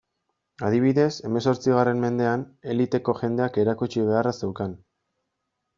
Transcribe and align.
Adibidez, 0.69 1.09
hemezortzigarren 1.29 2.01
mendean, 2.07 2.47
eliteko 2.75 3.17
jendeak 3.21 3.61
erakutsi 3.67 4.09
beharra 4.11 4.37
zeukan. 4.43 4.77